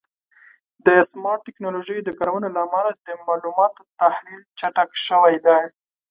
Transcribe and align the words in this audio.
د 0.85 0.87
سمارټ 1.09 1.41
ټکنالوژیو 1.47 2.05
د 2.05 2.09
کارونې 2.19 2.49
له 2.55 2.59
امله 2.65 2.91
د 3.07 3.09
معلوماتو 3.27 3.81
تحلیل 4.01 4.41
چټک 4.59 4.89
شوی 5.05 5.35
دی. 5.45 5.61